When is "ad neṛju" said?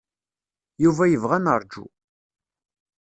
1.37-1.85